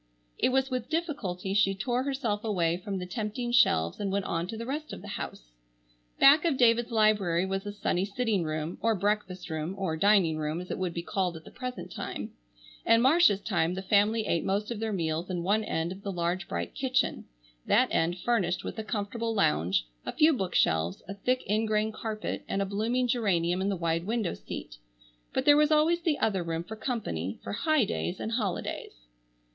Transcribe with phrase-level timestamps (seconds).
[0.39, 4.47] It was with difficulty she tore herself away from the tempting shelves and went on
[4.47, 5.51] to the rest of the house.
[6.19, 10.71] Back of David's library was a sunny sitting room, or breakfast room,—or "dining room" as
[10.71, 12.31] it would be called at the present time.
[12.83, 16.11] In Marcia's time the family ate most of their meals in one end of the
[16.11, 17.25] large bright kitchen,
[17.67, 22.59] that end furnished with a comfortable lounge, a few bookshelves, a thick ingrain carpet, and
[22.59, 24.77] a blooming geranium in the wide window seat.
[25.31, 29.05] But there was always the other room for company, for "high days and holidays."